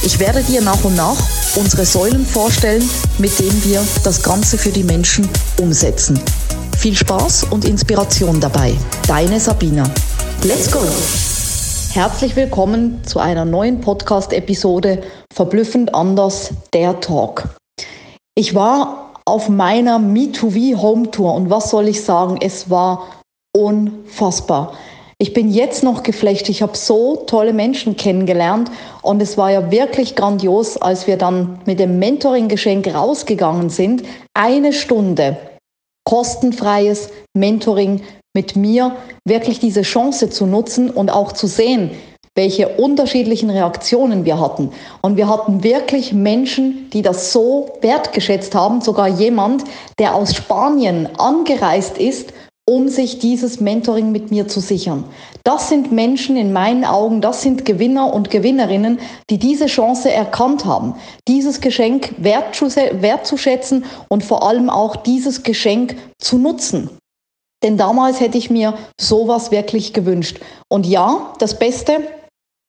[0.00, 1.16] Ich werde dir nach und nach
[1.56, 2.88] unsere Säulen vorstellen,
[3.18, 5.28] mit denen wir das Ganze für die Menschen
[5.60, 6.20] umsetzen.
[6.78, 8.74] Viel Spaß und Inspiration dabei.
[9.08, 9.82] Deine Sabina.
[10.44, 10.78] Let's go!
[11.92, 15.02] Herzlich willkommen zu einer neuen Podcast-Episode
[15.34, 17.48] Verblüffend anders, der Talk.
[18.36, 23.04] Ich war auf meiner Me2V Home Tour und was soll ich sagen, es war
[23.52, 24.74] unfassbar.
[25.20, 26.48] Ich bin jetzt noch geflecht.
[26.48, 28.70] Ich habe so tolle Menschen kennengelernt
[29.02, 34.04] und es war ja wirklich grandios, als wir dann mit dem Mentoring-Geschenk rausgegangen sind.
[34.32, 35.36] Eine Stunde
[36.08, 38.00] kostenfreies Mentoring
[38.34, 38.96] mit mir,
[39.26, 41.90] wirklich diese Chance zu nutzen und auch zu sehen,
[42.34, 44.70] welche unterschiedlichen Reaktionen wir hatten.
[45.02, 49.64] Und wir hatten wirklich Menschen, die das so wertgeschätzt haben, sogar jemand,
[49.98, 52.32] der aus Spanien angereist ist
[52.68, 55.04] um sich dieses Mentoring mit mir zu sichern.
[55.42, 58.98] Das sind Menschen in meinen Augen, das sind Gewinner und Gewinnerinnen,
[59.30, 60.94] die diese Chance erkannt haben,
[61.26, 66.90] dieses Geschenk wertzuschätzen und vor allem auch dieses Geschenk zu nutzen.
[67.62, 70.38] Denn damals hätte ich mir sowas wirklich gewünscht.
[70.70, 72.02] Und ja, das Beste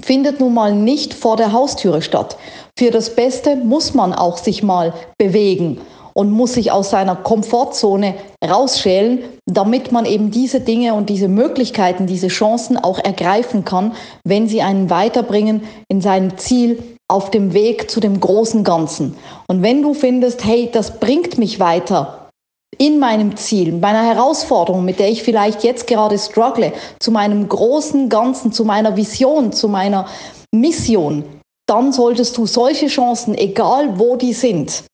[0.00, 2.36] findet nun mal nicht vor der Haustüre statt.
[2.78, 5.80] Für das Beste muss man auch sich mal bewegen
[6.20, 8.14] und muss sich aus seiner Komfortzone
[8.46, 14.46] rausschälen, damit man eben diese Dinge und diese Möglichkeiten, diese Chancen auch ergreifen kann, wenn
[14.46, 19.16] sie einen weiterbringen in seinem Ziel auf dem Weg zu dem großen Ganzen.
[19.48, 22.28] Und wenn du findest, hey, das bringt mich weiter
[22.76, 28.10] in meinem Ziel, meiner Herausforderung, mit der ich vielleicht jetzt gerade struggle, zu meinem großen
[28.10, 30.06] Ganzen, zu meiner Vision, zu meiner
[30.54, 31.24] Mission,
[31.66, 34.84] dann solltest du solche Chancen, egal wo die sind,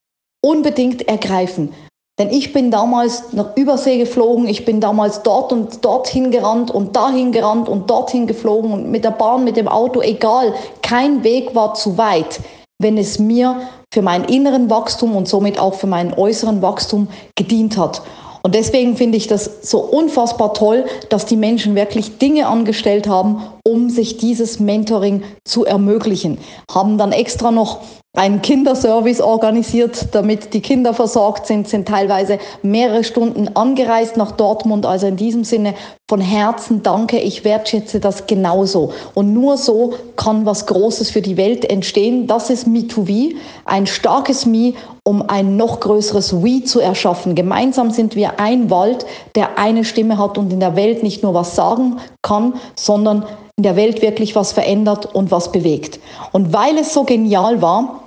[0.43, 1.73] unbedingt ergreifen.
[2.19, 6.95] Denn ich bin damals nach Übersee geflogen, ich bin damals dort und dorthin gerannt und
[6.95, 11.53] dahin gerannt und dorthin geflogen und mit der Bahn, mit dem Auto, egal, kein Weg
[11.53, 12.39] war zu weit,
[12.81, 13.61] wenn es mir
[13.93, 18.01] für meinen inneren Wachstum und somit auch für meinen äußeren Wachstum gedient hat.
[18.41, 23.43] Und deswegen finde ich das so unfassbar toll, dass die Menschen wirklich Dinge angestellt haben,
[23.67, 26.37] um sich dieses Mentoring zu ermöglichen.
[26.71, 27.81] Haben dann extra noch
[28.17, 34.87] einen Kinderservice organisiert, damit die Kinder versorgt sind, sind teilweise mehrere Stunden angereist nach Dortmund.
[34.87, 35.75] Also in diesem Sinne
[36.09, 38.91] von Herzen danke, ich wertschätze das genauso.
[39.13, 42.25] Und nur so kann was Großes für die Welt entstehen.
[42.25, 43.35] Das ist Me2V,
[43.65, 44.73] ein starkes Me,
[45.03, 47.35] um ein noch größeres We zu erschaffen.
[47.35, 49.05] Gemeinsam sind wir ein Wald,
[49.35, 53.63] der eine Stimme hat und in der Welt nicht nur was sagen kann, sondern in
[53.63, 55.99] der Welt wirklich was verändert und was bewegt.
[56.31, 58.06] Und weil es so genial war,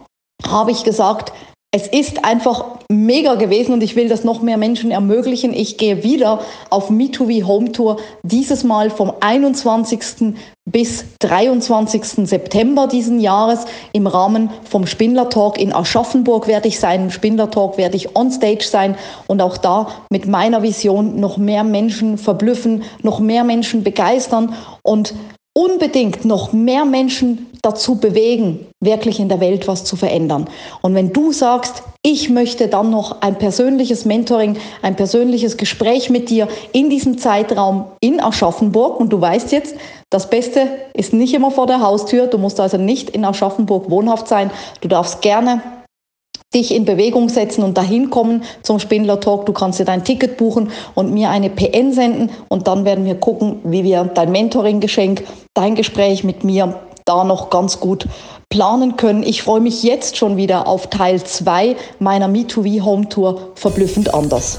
[0.51, 1.33] habe ich gesagt,
[1.73, 5.55] es ist einfach mega gewesen und ich will das noch mehr Menschen ermöglichen.
[5.55, 10.35] Ich gehe wieder auf Me2V Home Tour, dieses Mal vom 21.
[10.69, 12.29] bis 23.
[12.29, 17.05] September diesen Jahres im Rahmen vom Spindler Talk in Aschaffenburg werde ich sein.
[17.05, 18.97] Im Spindler Talk werde ich on stage sein
[19.29, 25.15] und auch da mit meiner Vision noch mehr Menschen verblüffen, noch mehr Menschen begeistern und
[25.53, 30.49] unbedingt noch mehr Menschen dazu bewegen, wirklich in der Welt was zu verändern.
[30.81, 36.31] Und wenn du sagst, ich möchte dann noch ein persönliches Mentoring, ein persönliches Gespräch mit
[36.31, 39.75] dir in diesem Zeitraum in Aschaffenburg und du weißt jetzt,
[40.09, 44.29] das Beste ist nicht immer vor der Haustür, du musst also nicht in Aschaffenburg wohnhaft
[44.29, 44.51] sein,
[44.81, 45.63] du darfst gerne
[46.55, 49.47] dich in Bewegung setzen und dahin kommen zum Spindler Talk.
[49.47, 53.15] Du kannst dir dein Ticket buchen und mir eine PN senden und dann werden wir
[53.15, 55.25] gucken, wie wir dein Mentoring-Geschenk,
[55.55, 58.07] dein Gespräch mit mir da noch ganz gut
[58.49, 59.23] planen können.
[59.23, 64.59] Ich freue mich jetzt schon wieder auf Teil 2 meiner Me2V Home Tour verblüffend anders.